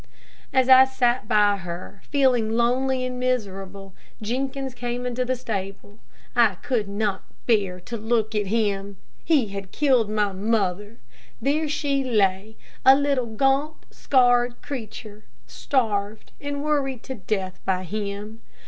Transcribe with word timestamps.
As 0.51 0.67
I 0.67 0.83
sat 0.85 1.27
by 1.27 1.57
her, 1.57 2.01
feeling 2.09 2.53
lonely 2.53 3.05
and 3.05 3.19
miserable, 3.19 3.93
Jenkins 4.19 4.73
came 4.73 5.05
into 5.05 5.23
the 5.23 5.35
stable. 5.35 5.99
I 6.35 6.55
could 6.63 6.87
not 6.87 7.23
bear 7.45 7.79
to 7.81 7.97
look 7.97 8.33
at 8.33 8.47
him. 8.47 8.97
He 9.23 9.49
had 9.49 9.71
killed 9.71 10.09
my 10.09 10.31
mother. 10.31 10.97
There 11.39 11.69
she 11.69 12.03
lay, 12.03 12.57
a 12.83 12.95
little, 12.95 13.27
gaunt, 13.27 13.85
scarred 13.91 14.63
creature, 14.63 15.25
starved 15.45 16.31
and 16.41 16.63
worried 16.63 17.03
to 17.03 17.13
death 17.13 17.59
by 17.63 17.83
him. 17.83 18.41